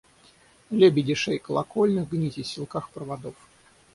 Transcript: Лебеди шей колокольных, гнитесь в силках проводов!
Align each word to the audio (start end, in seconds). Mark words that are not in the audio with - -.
Лебеди 0.71 1.13
шей 1.21 1.37
колокольных, 1.37 2.09
гнитесь 2.09 2.47
в 2.47 2.53
силках 2.53 2.89
проводов! 2.89 3.35